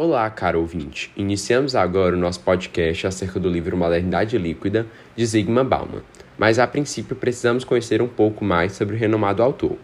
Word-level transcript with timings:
Olá, 0.00 0.30
caro 0.30 0.60
ouvinte. 0.60 1.10
Iniciamos 1.16 1.74
agora 1.74 2.14
o 2.14 2.18
nosso 2.20 2.38
podcast 2.38 3.04
acerca 3.04 3.40
do 3.40 3.48
livro 3.50 3.76
Modernidade 3.76 4.38
Líquida, 4.38 4.86
de 5.16 5.26
Zygmunt 5.26 5.66
Bauman. 5.66 6.02
Mas 6.38 6.60
a 6.60 6.68
princípio 6.68 7.16
precisamos 7.16 7.64
conhecer 7.64 8.00
um 8.00 8.06
pouco 8.06 8.44
mais 8.44 8.74
sobre 8.74 8.94
o 8.94 8.96
renomado 8.96 9.42
autor. 9.42 9.76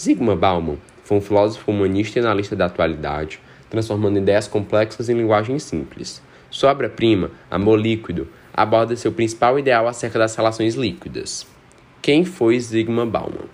Zygmunt 0.00 0.38
Bauman 0.38 0.76
foi 1.02 1.18
um 1.18 1.20
filósofo 1.20 1.72
humanista 1.72 2.20
e 2.20 2.22
analista 2.22 2.54
da 2.54 2.66
atualidade, 2.66 3.40
transformando 3.68 4.18
ideias 4.18 4.46
complexas 4.46 5.08
em 5.08 5.14
linguagem 5.14 5.58
simples. 5.58 6.22
Sua 6.48 6.70
obra-prima, 6.70 7.32
Amor 7.50 7.80
Líquido, 7.80 8.28
aborda 8.54 8.94
seu 8.94 9.10
principal 9.10 9.58
ideal 9.58 9.88
acerca 9.88 10.20
das 10.20 10.36
relações 10.36 10.76
líquidas. 10.76 11.44
Quem 12.00 12.24
foi 12.24 12.60
Zygmunt 12.60 13.10
Bauman? 13.10 13.48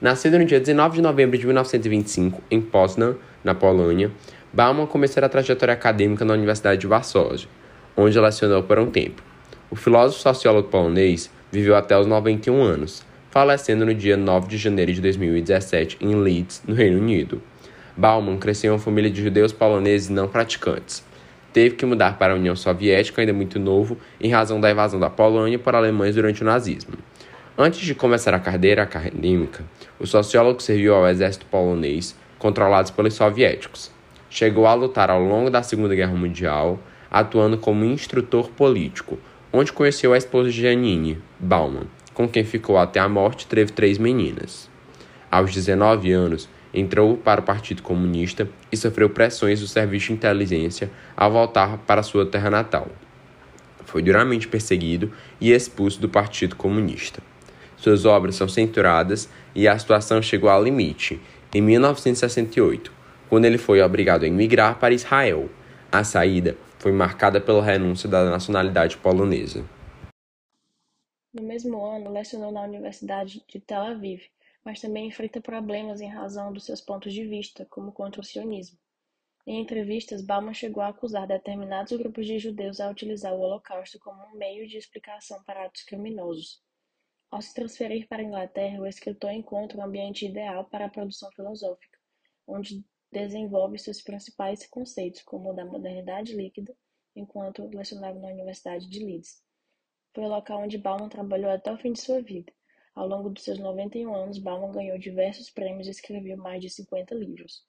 Nascido 0.00 0.38
no 0.38 0.46
dia 0.46 0.58
19 0.58 0.96
de 0.96 1.02
novembro 1.02 1.36
de 1.36 1.44
1925, 1.44 2.42
em 2.50 2.58
Poznan, 2.58 3.16
na 3.44 3.54
Polônia, 3.54 4.10
Bauman 4.52 4.84
começou 4.84 5.24
a 5.24 5.28
trajetória 5.28 5.74
acadêmica 5.74 6.24
na 6.24 6.34
Universidade 6.34 6.80
de 6.80 6.86
Varsóvia, 6.88 7.46
onde 7.96 8.18
lecionou 8.18 8.64
por 8.64 8.80
um 8.80 8.90
tempo. 8.90 9.22
O 9.70 9.76
filósofo 9.76 10.20
sociólogo 10.20 10.68
polonês 10.68 11.30
viveu 11.52 11.76
até 11.76 11.96
os 11.96 12.04
91 12.04 12.60
anos, 12.60 13.06
falecendo 13.30 13.86
no 13.86 13.94
dia 13.94 14.16
9 14.16 14.48
de 14.48 14.58
janeiro 14.58 14.92
de 14.92 15.00
2017 15.00 15.98
em 16.00 16.16
Leeds, 16.16 16.64
no 16.66 16.74
Reino 16.74 16.98
Unido. 16.98 17.40
Bauman 17.96 18.38
cresceu 18.38 18.72
em 18.72 18.74
uma 18.74 18.80
família 18.80 19.08
de 19.08 19.22
judeus 19.22 19.52
poloneses 19.52 20.08
não 20.08 20.26
praticantes. 20.26 21.04
Teve 21.52 21.76
que 21.76 21.86
mudar 21.86 22.18
para 22.18 22.32
a 22.32 22.36
União 22.36 22.56
Soviética 22.56 23.22
ainda 23.22 23.32
muito 23.32 23.56
novo 23.60 23.98
em 24.20 24.32
razão 24.32 24.60
da 24.60 24.68
invasão 24.68 24.98
da 24.98 25.08
Polônia 25.08 25.60
por 25.60 25.76
alemães 25.76 26.16
durante 26.16 26.42
o 26.42 26.46
nazismo. 26.46 26.94
Antes 27.56 27.80
de 27.80 27.94
começar 27.94 28.34
a 28.34 28.40
carreira 28.40 28.82
acadêmica, 28.82 29.64
o 30.00 30.06
sociólogo 30.08 30.60
serviu 30.60 30.92
ao 30.92 31.06
exército 31.06 31.46
polonês, 31.46 32.16
controlado 32.36 32.92
pelos 32.94 33.14
soviéticos. 33.14 33.92
Chegou 34.32 34.64
a 34.64 34.74
lutar 34.74 35.10
ao 35.10 35.20
longo 35.20 35.50
da 35.50 35.60
Segunda 35.60 35.92
Guerra 35.92 36.14
Mundial, 36.14 36.78
atuando 37.10 37.58
como 37.58 37.84
instrutor 37.84 38.48
político, 38.50 39.18
onde 39.52 39.72
conheceu 39.72 40.12
a 40.12 40.16
esposa 40.16 40.50
de 40.50 40.62
Janine, 40.62 41.18
Bauman, 41.36 41.88
com 42.14 42.28
quem 42.28 42.44
ficou 42.44 42.78
até 42.78 43.00
a 43.00 43.08
morte 43.08 43.42
e 43.42 43.46
teve 43.48 43.72
três 43.72 43.98
meninas. 43.98 44.70
Aos 45.28 45.52
19 45.52 46.12
anos, 46.12 46.48
entrou 46.72 47.16
para 47.16 47.40
o 47.40 47.44
Partido 47.44 47.82
Comunista 47.82 48.48
e 48.70 48.76
sofreu 48.76 49.10
pressões 49.10 49.58
do 49.58 49.66
serviço 49.66 50.06
de 50.06 50.12
inteligência 50.12 50.92
ao 51.16 51.32
voltar 51.32 51.78
para 51.78 52.04
sua 52.04 52.24
terra 52.24 52.50
natal. 52.50 52.86
Foi 53.84 54.00
duramente 54.00 54.46
perseguido 54.46 55.10
e 55.40 55.50
expulso 55.50 56.00
do 56.00 56.08
Partido 56.08 56.54
Comunista. 56.54 57.20
Suas 57.76 58.04
obras 58.04 58.36
são 58.36 58.48
censuradas 58.48 59.28
e 59.56 59.66
a 59.66 59.76
situação 59.76 60.22
chegou 60.22 60.48
ao 60.48 60.62
limite 60.62 61.20
em 61.52 61.60
1968, 61.60 62.99
quando 63.30 63.44
ele 63.44 63.56
foi 63.56 63.80
obrigado 63.80 64.24
a 64.24 64.26
emigrar 64.26 64.80
para 64.80 64.92
Israel. 64.92 65.48
A 65.90 66.02
saída 66.02 66.56
foi 66.80 66.90
marcada 66.90 67.40
pela 67.40 67.62
renúncia 67.62 68.08
da 68.08 68.28
nacionalidade 68.28 68.98
polonesa. 68.98 69.64
No 71.32 71.44
mesmo 71.44 71.80
ano, 71.84 72.10
lecionou 72.10 72.50
na 72.50 72.62
Universidade 72.62 73.44
de 73.46 73.60
Tel 73.60 73.82
Aviv, 73.82 74.22
mas 74.64 74.80
também 74.80 75.06
enfrenta 75.06 75.40
problemas 75.40 76.00
em 76.00 76.08
razão 76.08 76.52
dos 76.52 76.64
seus 76.64 76.80
pontos 76.80 77.14
de 77.14 77.24
vista, 77.24 77.64
como 77.70 77.92
contra 77.92 78.20
o 78.20 78.24
sionismo. 78.24 78.76
Em 79.46 79.60
entrevistas, 79.60 80.22
Bauman 80.22 80.52
chegou 80.52 80.82
a 80.82 80.88
acusar 80.88 81.26
determinados 81.26 81.96
grupos 81.96 82.26
de 82.26 82.38
judeus 82.38 82.80
a 82.80 82.90
utilizar 82.90 83.32
o 83.32 83.40
Holocausto 83.40 83.98
como 84.00 84.22
um 84.24 84.36
meio 84.36 84.66
de 84.68 84.76
explicação 84.76 85.42
para 85.44 85.66
atos 85.66 85.82
criminosos. 85.82 86.60
Ao 87.30 87.40
se 87.40 87.54
transferir 87.54 88.08
para 88.08 88.22
a 88.22 88.24
Inglaterra, 88.24 88.80
o 88.80 88.86
escritor 88.86 89.30
encontra 89.30 89.78
um 89.78 89.84
ambiente 89.84 90.26
ideal 90.26 90.64
para 90.64 90.86
a 90.86 90.90
produção 90.90 91.30
filosófica, 91.30 91.98
onde 92.46 92.84
desenvolve 93.12 93.78
seus 93.78 94.00
principais 94.00 94.66
conceitos, 94.66 95.22
como 95.22 95.50
o 95.50 95.52
da 95.52 95.64
modernidade 95.64 96.34
líquida, 96.34 96.76
enquanto 97.14 97.66
lecionava 97.74 98.18
na 98.18 98.28
Universidade 98.28 98.88
de 98.88 99.04
Leeds. 99.04 99.42
Foi 100.14 100.24
o 100.24 100.28
local 100.28 100.62
onde 100.62 100.78
Bauman 100.78 101.08
trabalhou 101.08 101.50
até 101.50 101.72
o 101.72 101.78
fim 101.78 101.92
de 101.92 102.00
sua 102.00 102.20
vida. 102.20 102.52
Ao 102.94 103.06
longo 103.06 103.30
dos 103.30 103.44
seus 103.44 103.58
91 103.58 104.14
anos, 104.14 104.38
Bauman 104.38 104.72
ganhou 104.72 104.98
diversos 104.98 105.50
prêmios 105.50 105.86
e 105.86 105.90
escreveu 105.90 106.36
mais 106.36 106.60
de 106.60 106.68
50 106.68 107.14
livros. 107.14 107.64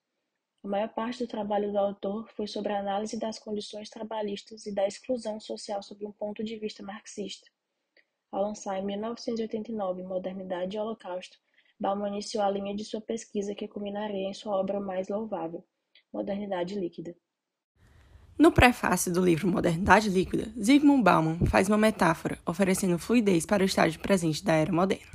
A 0.64 0.68
maior 0.68 0.90
parte 0.90 1.20
do 1.20 1.28
trabalho 1.28 1.72
do 1.72 1.78
autor 1.78 2.30
foi 2.36 2.48
sobre 2.48 2.72
a 2.72 2.80
análise 2.80 3.18
das 3.18 3.40
condições 3.40 3.90
trabalhistas 3.90 4.66
e 4.66 4.74
da 4.74 4.88
exclusão 4.88 5.40
social 5.40 5.82
sob 5.82 6.06
um 6.06 6.12
ponto 6.12 6.44
de 6.44 6.58
vista 6.58 6.84
marxista. 6.84 7.50
Ao 8.32 8.44
lançar 8.44 8.78
em 8.78 8.86
1989 8.86 10.04
Modernidade 10.04 10.78
e 10.78 10.80
Holocausto, 10.80 11.38
Bauman 11.82 12.10
iniciou 12.10 12.44
a 12.44 12.50
linha 12.52 12.76
de 12.76 12.86
sua 12.86 13.02
pesquisa 13.02 13.56
que 13.56 13.68
culminaria 13.68 14.30
em 14.30 14.34
sua 14.36 14.56
obra 14.56 14.80
mais 14.80 15.10
louvável, 15.10 15.66
Modernidade 16.14 16.80
Líquida. 16.80 17.16
No 18.38 18.52
prefácio 18.52 19.12
do 19.12 19.20
livro 19.20 19.48
Modernidade 19.48 20.08
Líquida, 20.08 20.54
Zygmunt 20.62 21.02
Bauman 21.02 21.40
faz 21.48 21.68
uma 21.68 21.80
metáfora 21.80 22.38
oferecendo 22.46 23.00
fluidez 23.00 23.48
para 23.48 23.64
o 23.64 23.66
estágio 23.66 24.00
presente 24.00 24.46
da 24.46 24.54
era 24.54 24.72
moderna. 24.72 25.12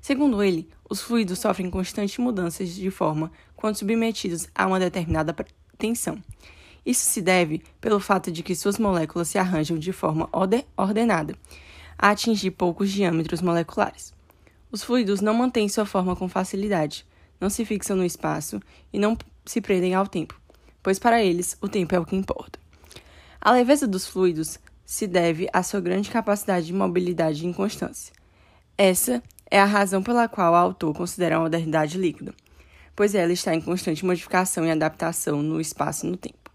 Segundo 0.00 0.40
ele, 0.40 0.70
os 0.88 1.02
fluidos 1.02 1.40
sofrem 1.40 1.68
constantes 1.68 2.16
mudanças 2.18 2.72
de 2.72 2.92
forma 2.92 3.32
quando 3.56 3.74
submetidos 3.74 4.46
a 4.54 4.68
uma 4.68 4.78
determinada 4.78 5.34
tensão. 5.76 6.22
Isso 6.86 7.10
se 7.10 7.20
deve 7.20 7.64
pelo 7.80 7.98
fato 7.98 8.30
de 8.30 8.44
que 8.44 8.54
suas 8.54 8.78
moléculas 8.78 9.26
se 9.26 9.36
arranjam 9.36 9.76
de 9.76 9.90
forma 9.90 10.30
ordenada 10.76 11.36
a 11.98 12.10
atingir 12.10 12.52
poucos 12.52 12.88
diâmetros 12.92 13.42
moleculares. 13.42 14.16
Os 14.70 14.82
fluidos 14.82 15.20
não 15.20 15.32
mantêm 15.32 15.68
sua 15.68 15.86
forma 15.86 16.14
com 16.14 16.28
facilidade, 16.28 17.06
não 17.40 17.48
se 17.48 17.64
fixam 17.64 17.96
no 17.96 18.04
espaço 18.04 18.60
e 18.92 18.98
não 18.98 19.16
se 19.46 19.60
prendem 19.60 19.94
ao 19.94 20.06
tempo, 20.06 20.38
pois 20.82 20.98
para 20.98 21.22
eles 21.24 21.56
o 21.62 21.68
tempo 21.68 21.94
é 21.94 21.98
o 21.98 22.04
que 22.04 22.14
importa. 22.14 22.58
A 23.40 23.50
leveza 23.50 23.86
dos 23.86 24.06
fluidos 24.06 24.58
se 24.84 25.06
deve 25.06 25.48
à 25.52 25.62
sua 25.62 25.80
grande 25.80 26.10
capacidade 26.10 26.66
de 26.66 26.72
mobilidade 26.74 27.44
e 27.44 27.48
inconstância. 27.48 28.12
Essa 28.76 29.22
é 29.50 29.58
a 29.58 29.64
razão 29.64 30.02
pela 30.02 30.28
qual 30.28 30.52
o 30.52 30.56
autor 30.56 30.94
considera 30.94 31.36
a 31.36 31.40
modernidade 31.40 31.96
líquida, 31.96 32.34
pois 32.94 33.14
ela 33.14 33.32
está 33.32 33.54
em 33.54 33.60
constante 33.60 34.04
modificação 34.04 34.66
e 34.66 34.70
adaptação 34.70 35.42
no 35.42 35.60
espaço 35.60 36.06
e 36.06 36.10
no 36.10 36.16
tempo. 36.16 36.50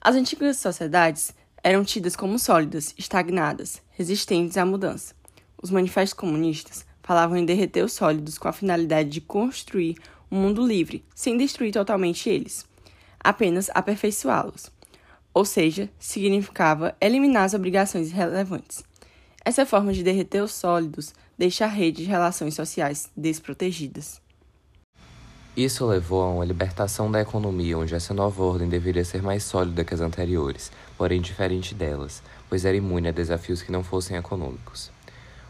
As 0.00 0.14
antigas 0.14 0.58
sociedades 0.58 1.34
eram 1.62 1.84
tidas 1.84 2.14
como 2.14 2.38
sólidas, 2.38 2.94
estagnadas, 2.96 3.82
resistentes 3.90 4.56
à 4.56 4.64
mudança. 4.64 5.14
Os 5.60 5.70
manifestos 5.70 6.12
comunistas 6.12 6.86
falavam 7.06 7.36
em 7.36 7.44
derreter 7.44 7.84
os 7.84 7.92
sólidos 7.92 8.36
com 8.36 8.48
a 8.48 8.52
finalidade 8.52 9.08
de 9.10 9.20
construir 9.20 9.96
um 10.28 10.40
mundo 10.40 10.66
livre, 10.66 11.04
sem 11.14 11.36
destruir 11.36 11.72
totalmente 11.72 12.28
eles, 12.28 12.66
apenas 13.20 13.70
aperfeiçoá-los. 13.72 14.72
Ou 15.32 15.44
seja, 15.44 15.88
significava 16.00 16.96
eliminar 17.00 17.44
as 17.44 17.54
obrigações 17.54 18.08
irrelevantes. 18.08 18.82
Essa 19.44 19.64
forma 19.64 19.92
de 19.92 20.02
derreter 20.02 20.42
os 20.42 20.52
sólidos 20.52 21.14
deixa 21.38 21.64
a 21.64 21.68
rede 21.68 22.02
de 22.02 22.10
relações 22.10 22.54
sociais 22.54 23.08
desprotegidas. 23.16 24.20
Isso 25.56 25.86
levou 25.86 26.22
a 26.22 26.30
uma 26.30 26.44
libertação 26.44 27.08
da 27.08 27.20
economia, 27.20 27.78
onde 27.78 27.94
essa 27.94 28.12
nova 28.12 28.42
ordem 28.42 28.68
deveria 28.68 29.04
ser 29.04 29.22
mais 29.22 29.44
sólida 29.44 29.84
que 29.84 29.94
as 29.94 30.00
anteriores, 30.00 30.72
porém 30.98 31.20
diferente 31.20 31.72
delas, 31.72 32.20
pois 32.48 32.64
era 32.64 32.76
imune 32.76 33.08
a 33.08 33.12
desafios 33.12 33.62
que 33.62 33.70
não 33.70 33.84
fossem 33.84 34.16
econômicos. 34.16 34.90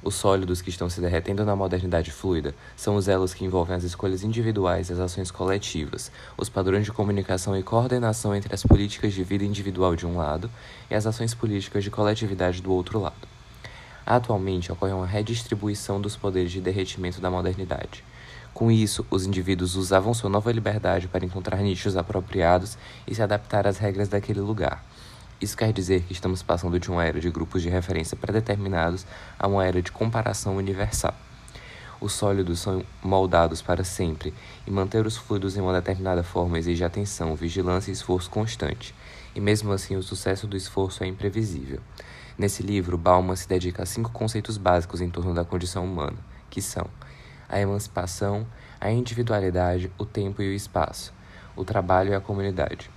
Os 0.06 0.14
sólidos 0.14 0.62
que 0.62 0.70
estão 0.70 0.88
se 0.88 1.00
derretendo 1.00 1.44
na 1.44 1.56
modernidade 1.56 2.12
fluida 2.12 2.54
são 2.76 2.94
os 2.94 3.08
elos 3.08 3.34
que 3.34 3.44
envolvem 3.44 3.74
as 3.74 3.82
escolhas 3.82 4.22
individuais 4.22 4.88
e 4.88 4.92
as 4.92 5.00
ações 5.00 5.32
coletivas, 5.32 6.12
os 6.38 6.48
padrões 6.48 6.84
de 6.84 6.92
comunicação 6.92 7.58
e 7.58 7.62
coordenação 7.64 8.32
entre 8.32 8.54
as 8.54 8.62
políticas 8.62 9.12
de 9.12 9.24
vida 9.24 9.44
individual 9.44 9.96
de 9.96 10.06
um 10.06 10.16
lado 10.16 10.48
e 10.88 10.94
as 10.94 11.08
ações 11.08 11.34
políticas 11.34 11.82
de 11.82 11.90
coletividade 11.90 12.62
do 12.62 12.72
outro 12.72 13.00
lado. 13.00 13.26
Atualmente 14.06 14.70
ocorre 14.70 14.92
uma 14.92 15.08
redistribuição 15.08 16.00
dos 16.00 16.14
poderes 16.14 16.52
de 16.52 16.60
derretimento 16.60 17.20
da 17.20 17.28
modernidade. 17.28 18.04
Com 18.54 18.70
isso, 18.70 19.04
os 19.10 19.26
indivíduos 19.26 19.74
usavam 19.74 20.14
sua 20.14 20.30
nova 20.30 20.52
liberdade 20.52 21.08
para 21.08 21.24
encontrar 21.24 21.56
nichos 21.56 21.96
apropriados 21.96 22.78
e 23.08 23.12
se 23.12 23.22
adaptar 23.22 23.66
às 23.66 23.78
regras 23.78 24.06
daquele 24.06 24.40
lugar. 24.40 24.84
Isso 25.38 25.54
quer 25.54 25.70
dizer 25.70 26.02
que 26.02 26.14
estamos 26.14 26.42
passando 26.42 26.80
de 26.80 26.90
uma 26.90 27.04
era 27.04 27.20
de 27.20 27.30
grupos 27.30 27.60
de 27.60 27.68
referência 27.68 28.16
predeterminados 28.16 29.06
a 29.38 29.46
uma 29.46 29.66
era 29.66 29.82
de 29.82 29.92
comparação 29.92 30.56
universal. 30.56 31.14
Os 32.00 32.12
sólidos 32.12 32.60
são 32.60 32.82
moldados 33.02 33.60
para 33.60 33.84
sempre, 33.84 34.32
e 34.66 34.70
manter 34.70 35.06
os 35.06 35.16
fluidos 35.16 35.54
em 35.56 35.60
uma 35.60 35.74
determinada 35.74 36.22
forma 36.22 36.58
exige 36.58 36.84
atenção, 36.84 37.34
vigilância 37.34 37.90
e 37.90 37.92
esforço 37.92 38.30
constante, 38.30 38.94
e 39.34 39.40
mesmo 39.40 39.72
assim 39.72 39.94
o 39.94 40.02
sucesso 40.02 40.46
do 40.46 40.56
esforço 40.56 41.04
é 41.04 41.06
imprevisível. 41.06 41.80
Nesse 42.38 42.62
livro, 42.62 42.96
Bauman 42.96 43.36
se 43.36 43.46
dedica 43.46 43.82
a 43.82 43.86
cinco 43.86 44.10
conceitos 44.12 44.56
básicos 44.56 45.02
em 45.02 45.10
torno 45.10 45.34
da 45.34 45.44
condição 45.44 45.84
humana, 45.84 46.16
que 46.48 46.62
são 46.62 46.86
a 47.46 47.60
emancipação, 47.60 48.46
a 48.80 48.90
individualidade, 48.90 49.90
o 49.98 50.04
tempo 50.06 50.40
e 50.42 50.48
o 50.48 50.54
espaço, 50.54 51.12
o 51.54 51.64
trabalho 51.64 52.12
e 52.12 52.14
a 52.14 52.20
comunidade. 52.20 52.90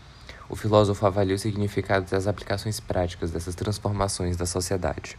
O 0.50 0.56
filósofo 0.56 1.06
avalia 1.06 1.36
o 1.36 1.40
significado 1.40 2.10
das 2.10 2.26
aplicações 2.26 2.80
práticas 2.80 3.30
dessas 3.30 3.54
transformações 3.54 4.36
da 4.36 4.48
sociedade. 4.48 5.16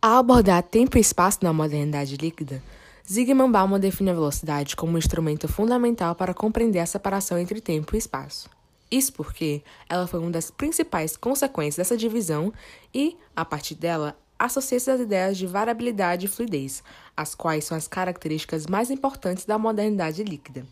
Ao 0.00 0.18
abordar 0.18 0.62
tempo 0.62 0.98
e 0.98 1.00
espaço 1.00 1.38
na 1.42 1.54
modernidade 1.54 2.16
líquida, 2.16 2.62
Zygmunt 3.10 3.50
Bauman 3.50 3.80
define 3.80 4.10
a 4.10 4.14
velocidade 4.14 4.76
como 4.76 4.92
um 4.92 4.98
instrumento 4.98 5.48
fundamental 5.48 6.14
para 6.14 6.34
compreender 6.34 6.80
a 6.80 6.86
separação 6.86 7.38
entre 7.38 7.62
tempo 7.62 7.94
e 7.94 7.98
espaço. 7.98 8.50
Isso 8.90 9.12
porque 9.14 9.62
ela 9.88 10.06
foi 10.06 10.20
uma 10.20 10.30
das 10.30 10.50
principais 10.50 11.16
consequências 11.16 11.76
dessa 11.76 11.96
divisão 11.96 12.52
e, 12.94 13.16
a 13.34 13.44
partir 13.44 13.74
dela, 13.74 14.16
associa-se 14.38 14.90
às 14.90 15.00
ideias 15.00 15.38
de 15.38 15.46
variabilidade 15.46 16.26
e 16.26 16.28
fluidez, 16.28 16.82
as 17.16 17.34
quais 17.34 17.64
são 17.64 17.76
as 17.76 17.88
características 17.88 18.66
mais 18.66 18.90
importantes 18.90 19.44
da 19.44 19.58
modernidade 19.58 20.22
líquida. 20.22 20.66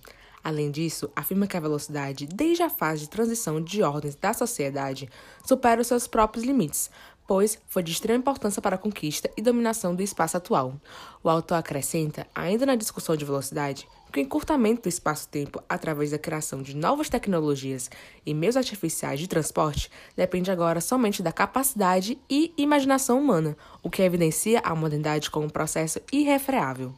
Além 0.44 0.70
disso, 0.70 1.11
afirma 1.17 1.46
que 1.46 1.56
a 1.56 1.61
velocidade, 1.61 2.26
desde 2.26 2.62
a 2.62 2.69
fase 2.69 3.00
de 3.00 3.08
transição 3.08 3.62
de 3.62 3.82
ordens 3.82 4.14
da 4.14 4.35
sociedade, 4.35 5.08
supera 5.43 5.81
os 5.81 5.87
seus 5.87 6.06
próprios 6.06 6.44
limites, 6.44 6.91
pois 7.26 7.58
foi 7.67 7.82
de 7.82 7.93
extrema 7.93 8.19
importância 8.19 8.61
para 8.61 8.76
a 8.76 8.79
conquista 8.79 9.31
e 9.38 9.41
dominação 9.41 9.94
do 9.94 10.02
espaço 10.02 10.37
atual. 10.37 10.75
O 11.23 11.31
autor 11.31 11.55
acrescenta, 11.55 12.26
ainda 12.35 12.67
na 12.67 12.76
discussão 12.76 13.17
de 13.17 13.25
velocidade, 13.25 13.88
que 14.12 14.20
o 14.20 14.23
encurtamento 14.23 14.82
do 14.82 14.88
espaço-tempo 14.88 15.62
através 15.67 16.11
da 16.11 16.19
criação 16.19 16.62
de 16.62 16.76
novas 16.76 17.08
tecnologias 17.08 17.90
e 18.25 18.35
meios 18.35 18.56
artificiais 18.56 19.19
de 19.19 19.26
transporte 19.26 19.90
depende 20.14 20.50
agora 20.50 20.81
somente 20.81 21.23
da 21.23 21.32
capacidade 21.32 22.19
e 22.29 22.52
imaginação 22.58 23.19
humana, 23.19 23.56
o 23.82 23.88
que 23.88 24.02
evidencia 24.02 24.61
a 24.62 24.75
modernidade 24.75 25.31
como 25.31 25.47
um 25.47 25.50
processo 25.50 26.00
irrefreável. 26.12 26.94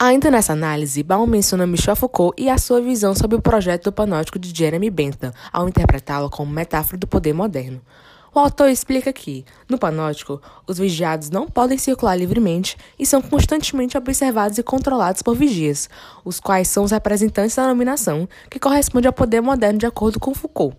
Ainda 0.00 0.30
nessa 0.30 0.52
análise, 0.52 1.02
Baum 1.02 1.26
menciona 1.26 1.66
Michel 1.66 1.96
Foucault 1.96 2.40
e 2.40 2.48
a 2.48 2.56
sua 2.56 2.80
visão 2.80 3.16
sobre 3.16 3.36
o 3.36 3.42
projeto 3.42 3.84
do 3.84 3.92
panóptico 3.92 4.38
de 4.38 4.56
Jeremy 4.56 4.90
Bentham, 4.90 5.32
ao 5.52 5.68
interpretá-lo 5.68 6.30
como 6.30 6.52
metáfora 6.52 6.96
do 6.96 7.08
poder 7.08 7.32
moderno. 7.32 7.80
O 8.32 8.38
autor 8.38 8.68
explica 8.68 9.12
que, 9.12 9.44
no 9.68 9.76
panótico, 9.76 10.40
os 10.68 10.78
vigiados 10.78 11.30
não 11.30 11.48
podem 11.48 11.76
circular 11.76 12.14
livremente 12.14 12.76
e 12.96 13.04
são 13.04 13.20
constantemente 13.20 13.98
observados 13.98 14.56
e 14.56 14.62
controlados 14.62 15.20
por 15.20 15.34
vigias, 15.34 15.90
os 16.24 16.38
quais 16.38 16.68
são 16.68 16.84
os 16.84 16.92
representantes 16.92 17.56
da 17.56 17.66
nominação, 17.66 18.28
que 18.48 18.60
corresponde 18.60 19.08
ao 19.08 19.12
poder 19.12 19.40
moderno 19.40 19.80
de 19.80 19.86
acordo 19.86 20.20
com 20.20 20.32
Foucault. 20.32 20.76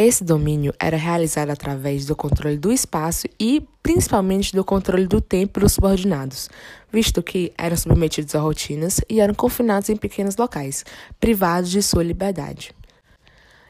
Esse 0.00 0.22
domínio 0.22 0.72
era 0.78 0.96
realizado 0.96 1.50
através 1.50 2.06
do 2.06 2.14
controle 2.14 2.56
do 2.56 2.72
espaço 2.72 3.26
e, 3.36 3.66
principalmente, 3.82 4.54
do 4.54 4.64
controle 4.64 5.08
do 5.08 5.20
tempo 5.20 5.58
dos 5.58 5.72
subordinados, 5.72 6.48
visto 6.88 7.20
que 7.20 7.52
eram 7.58 7.76
submetidos 7.76 8.36
a 8.36 8.38
rotinas 8.38 9.00
e 9.10 9.18
eram 9.18 9.34
confinados 9.34 9.88
em 9.88 9.96
pequenos 9.96 10.36
locais, 10.36 10.84
privados 11.18 11.68
de 11.68 11.82
sua 11.82 12.04
liberdade. 12.04 12.72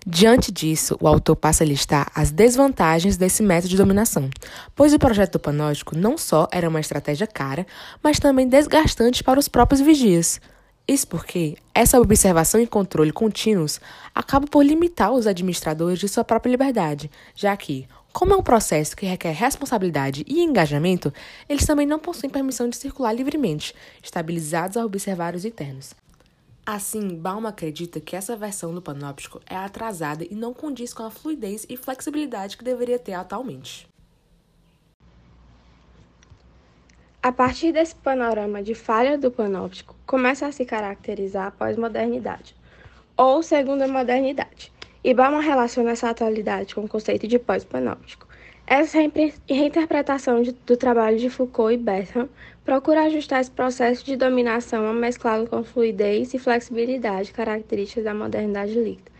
Diante 0.07 0.53
disso, 0.53 0.99
o 1.01 1.09
autor 1.09 1.35
passa 1.35 1.65
a 1.65 1.67
listar 1.67 2.13
as 2.15 2.31
desvantagens 2.31 3.17
desse 3.17 3.43
método 3.43 3.71
de 3.71 3.79
dominação, 3.79 4.29
pois 4.77 4.93
o 4.93 4.99
projeto 4.99 5.39
panótico 5.39 5.97
não 5.97 6.19
só 6.19 6.47
era 6.53 6.69
uma 6.69 6.81
estratégia 6.81 7.27
cara, 7.27 7.67
mas 8.03 8.21
também 8.21 8.47
desgastante 8.47 9.25
para 9.25 9.41
os 9.41 9.49
próprios 9.49 9.81
vigias. 9.81 10.43
Isso 10.89 11.07
porque 11.07 11.59
essa 11.75 12.01
observação 12.01 12.59
e 12.59 12.67
controle 12.67 13.13
contínuos 13.13 13.79
acaba 14.15 14.47
por 14.47 14.65
limitar 14.65 15.13
os 15.13 15.27
administradores 15.27 15.99
de 15.99 16.09
sua 16.09 16.25
própria 16.25 16.51
liberdade, 16.51 17.11
já 17.35 17.55
que, 17.59 17.87
como 18.11 18.33
é 18.33 18.37
um 18.37 18.43
processo 18.43 18.97
que 18.97 19.05
requer 19.05 19.33
responsabilidade 19.33 20.25
e 20.27 20.41
engajamento, 20.41 21.13
eles 21.47 21.67
também 21.67 21.87
não 21.87 21.99
possuem 21.99 22.31
permissão 22.31 22.71
de 22.71 22.77
circular 22.79 23.13
livremente, 23.13 23.75
estabilizados 24.03 24.79
a 24.79 24.85
observar 24.87 25.35
os 25.35 25.45
internos. 25.45 25.93
Assim, 26.65 27.17
Baum 27.17 27.47
acredita 27.47 28.01
que 28.01 28.17
essa 28.17 28.35
versão 28.35 28.75
do 28.75 28.81
panóptico 28.81 29.43
é 29.47 29.57
atrasada 29.57 30.25
e 30.25 30.35
não 30.35 30.55
condiz 30.55 30.95
com 30.95 31.03
a 31.03 31.11
fluidez 31.11 31.67
e 31.69 31.77
flexibilidade 31.77 32.57
que 32.57 32.65
deveria 32.65 32.99
ter 32.99 33.13
atualmente. 33.13 33.87
A 37.21 37.33
partir 37.33 37.73
desse 37.73 37.97
panorama 37.97 38.63
de 38.63 38.77
falha 38.77 39.19
do 39.19 39.29
panóptico, 39.29 39.97
começa 40.07 40.47
a 40.47 40.53
se 40.53 40.65
caracterizar 40.65 41.49
a 41.49 41.51
pós-modernidade, 41.51 42.55
ou 43.17 43.43
segunda 43.43 43.89
modernidade, 43.89 44.73
e 45.03 45.13
Bauman 45.13 45.41
relaciona 45.41 45.91
essa 45.91 46.09
atualidade 46.09 46.77
com 46.77 46.83
o 46.83 46.89
conceito 46.89 47.27
de 47.27 47.37
pós-panóptico. 47.37 48.29
Essa 48.65 48.99
reinterpretação 49.49 50.45
do 50.65 50.77
trabalho 50.77 51.19
de 51.19 51.29
Foucault 51.29 51.75
e 51.75 51.77
Bentham 51.77 52.29
procura 52.65 53.07
ajustar 53.07 53.41
esse 53.41 53.51
processo 53.51 54.05
de 54.05 54.15
dominação 54.15 54.93
mesclado 54.95 55.49
com 55.49 55.65
fluidez 55.65 56.33
e 56.35 56.39
flexibilidade 56.39 57.33
características 57.33 58.05
da 58.05 58.15
modernidade 58.15 58.81
líquida. 58.81 59.11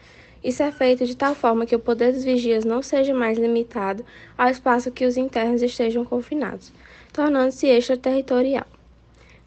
Isso 0.45 0.63
é 0.63 0.71
feito 0.71 1.05
de 1.05 1.17
tal 1.17 1.35
forma 1.35 1.67
que 1.67 1.75
o 1.75 1.81
poder 1.81 2.13
dos 2.13 2.23
vigias 2.23 2.65
não 2.65 2.81
seja 2.81 3.13
mais 3.13 3.37
limitado 3.37 4.05
ao 4.37 4.49
espaço 4.49 4.93
que 4.93 5.05
os 5.05 5.17
internos 5.17 5.63
estejam 5.63 6.05
confinados, 6.05 6.73
tornando-se 7.19 7.67
extraterritorial. 7.67 8.67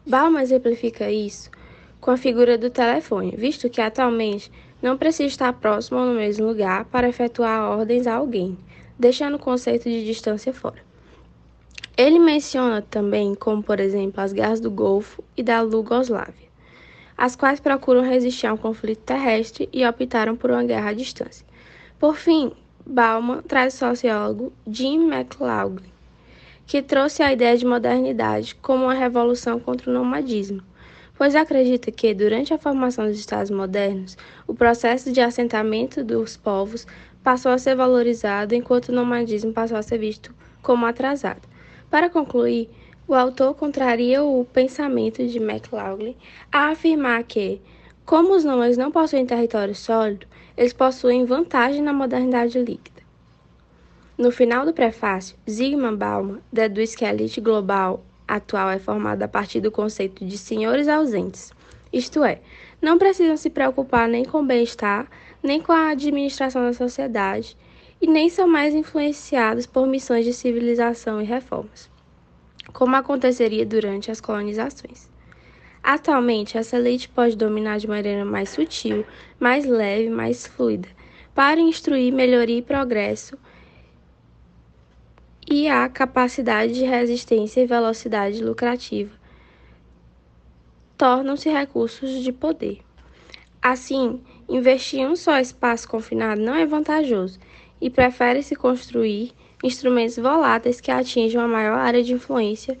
Bauman 0.06 0.42
exemplifica 0.42 1.10
isso 1.10 1.50
com 2.02 2.10
a 2.10 2.18
figura 2.18 2.58
do 2.58 2.68
telefone, 2.68 3.34
visto 3.34 3.70
que 3.70 3.80
atualmente 3.80 4.52
não 4.82 4.98
precisa 4.98 5.28
estar 5.28 5.54
próximo 5.54 5.98
ou 5.98 6.04
no 6.04 6.14
mesmo 6.14 6.46
lugar 6.46 6.84
para 6.84 7.08
efetuar 7.08 7.70
ordens 7.70 8.06
a 8.06 8.16
alguém 8.16 8.58
deixando 8.98 9.36
o 9.36 9.38
conceito 9.38 9.84
de 9.84 10.04
distância 10.04 10.52
fora. 10.52 10.84
Ele 11.96 12.18
menciona 12.18 12.82
também 12.82 13.34
como, 13.34 13.62
por 13.62 13.80
exemplo, 13.80 14.20
as 14.20 14.34
guerras 14.34 14.60
do 14.60 14.70
Golfo 14.70 15.24
e 15.34 15.42
da 15.42 15.62
Lugoslávia, 15.62 16.50
as 17.16 17.34
quais 17.34 17.58
procuram 17.58 18.02
resistir 18.02 18.48
a 18.48 18.52
um 18.52 18.58
conflito 18.58 19.00
terrestre 19.00 19.66
e 19.72 19.86
optaram 19.86 20.36
por 20.36 20.50
uma 20.50 20.62
guerra 20.62 20.90
à 20.90 20.92
distância. 20.92 21.46
Por 21.98 22.16
fim, 22.16 22.52
Bauman 22.84 23.40
traz 23.40 23.74
o 23.74 23.78
sociólogo 23.78 24.52
Jim 24.66 25.10
McLaughlin, 25.10 25.91
que 26.66 26.82
trouxe 26.82 27.22
a 27.22 27.32
ideia 27.32 27.56
de 27.56 27.66
modernidade 27.66 28.54
como 28.56 28.84
uma 28.84 28.94
revolução 28.94 29.58
contra 29.58 29.90
o 29.90 29.94
nomadismo, 29.94 30.62
pois 31.16 31.34
acredita 31.34 31.90
que, 31.90 32.14
durante 32.14 32.54
a 32.54 32.58
formação 32.58 33.06
dos 33.06 33.18
Estados 33.18 33.50
modernos, 33.50 34.16
o 34.46 34.54
processo 34.54 35.12
de 35.12 35.20
assentamento 35.20 36.02
dos 36.02 36.36
povos 36.36 36.86
passou 37.22 37.52
a 37.52 37.58
ser 37.58 37.76
valorizado, 37.76 38.54
enquanto 38.54 38.88
o 38.88 38.94
nomadismo 38.94 39.52
passou 39.52 39.76
a 39.76 39.82
ser 39.82 39.98
visto 39.98 40.34
como 40.62 40.86
atrasado. 40.86 41.42
Para 41.90 42.08
concluir, 42.08 42.70
o 43.06 43.14
autor 43.14 43.54
contraria 43.54 44.22
o 44.22 44.44
pensamento 44.44 45.26
de 45.26 45.38
McLaughlin 45.38 46.16
a 46.50 46.70
afirmar 46.70 47.22
que, 47.24 47.60
como 48.06 48.34
os 48.34 48.44
nômades 48.44 48.76
não 48.76 48.90
possuem 48.90 49.26
território 49.26 49.74
sólido, 49.74 50.26
eles 50.56 50.72
possuem 50.72 51.24
vantagem 51.24 51.82
na 51.82 51.92
modernidade 51.92 52.58
líquida. 52.58 53.01
No 54.22 54.30
final 54.30 54.64
do 54.64 54.72
prefácio, 54.72 55.36
Zygmunt 55.50 55.96
Bauman 55.96 56.38
deduz 56.52 56.94
que 56.94 57.04
a 57.04 57.12
elite 57.12 57.40
global 57.40 58.04
atual 58.28 58.70
é 58.70 58.78
formada 58.78 59.24
a 59.24 59.28
partir 59.28 59.60
do 59.60 59.68
conceito 59.68 60.24
de 60.24 60.38
senhores 60.38 60.86
ausentes, 60.86 61.50
isto 61.92 62.22
é, 62.22 62.40
não 62.80 62.98
precisam 62.98 63.36
se 63.36 63.50
preocupar 63.50 64.08
nem 64.08 64.24
com 64.24 64.38
o 64.38 64.46
bem-estar, 64.46 65.10
nem 65.42 65.60
com 65.60 65.72
a 65.72 65.90
administração 65.90 66.62
da 66.62 66.72
sociedade, 66.72 67.56
e 68.00 68.06
nem 68.06 68.30
são 68.30 68.46
mais 68.46 68.76
influenciados 68.76 69.66
por 69.66 69.88
missões 69.88 70.24
de 70.24 70.32
civilização 70.32 71.20
e 71.20 71.24
reformas, 71.24 71.90
como 72.72 72.94
aconteceria 72.94 73.66
durante 73.66 74.08
as 74.08 74.20
colonizações. 74.20 75.10
Atualmente, 75.82 76.56
essa 76.56 76.76
elite 76.76 77.08
pode 77.08 77.36
dominar 77.36 77.78
de 77.78 77.88
maneira 77.88 78.24
mais 78.24 78.50
sutil, 78.50 79.04
mais 79.40 79.66
leve, 79.66 80.08
mais 80.08 80.46
fluida, 80.46 80.88
para 81.34 81.58
instruir 81.60 82.12
melhoria 82.12 82.58
e 82.58 82.62
progresso 82.62 83.36
e 85.50 85.68
a 85.68 85.88
capacidade 85.88 86.74
de 86.74 86.84
resistência 86.84 87.60
e 87.60 87.66
velocidade 87.66 88.42
lucrativa 88.42 89.22
tornam-se 90.96 91.50
recursos 91.50 92.22
de 92.22 92.32
poder. 92.32 92.80
Assim, 93.60 94.20
investir 94.48 95.00
em 95.00 95.06
um 95.06 95.16
só 95.16 95.38
espaço 95.38 95.88
confinado 95.88 96.40
não 96.40 96.54
é 96.54 96.64
vantajoso 96.64 97.38
e 97.80 97.90
prefere-se 97.90 98.54
construir 98.54 99.32
instrumentos 99.62 100.16
voláteis 100.16 100.80
que 100.80 100.90
atinjam 100.90 101.42
a 101.42 101.48
maior 101.48 101.78
área 101.78 102.02
de 102.02 102.12
influência 102.12 102.78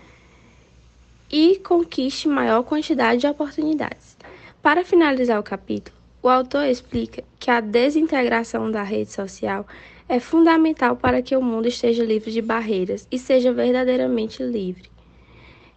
e 1.30 1.56
conquiste 1.64 2.28
maior 2.28 2.62
quantidade 2.62 3.20
de 3.20 3.26
oportunidades. 3.26 4.16
Para 4.60 4.84
finalizar 4.84 5.40
o 5.40 5.42
capítulo, 5.42 5.96
o 6.22 6.28
autor 6.28 6.66
explica 6.66 7.24
que 7.40 7.50
a 7.50 7.60
desintegração 7.60 8.70
da 8.70 8.82
rede 8.82 9.10
social 9.10 9.66
é 10.12 10.20
fundamental 10.20 10.94
para 10.94 11.22
que 11.22 11.34
o 11.34 11.40
mundo 11.40 11.66
esteja 11.66 12.04
livre 12.04 12.30
de 12.30 12.42
barreiras 12.42 13.08
e 13.10 13.18
seja 13.18 13.50
verdadeiramente 13.50 14.42
livre, 14.42 14.90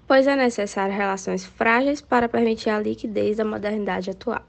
pois 0.05 0.27
é 0.27 0.35
necessário 0.35 0.93
relações 0.93 1.45
frágeis 1.45 2.01
para 2.01 2.27
permitir 2.27 2.69
a 2.69 2.77
liquidez 2.77 3.37
da 3.37 3.45
modernidade 3.45 4.09
atual. 4.09 4.43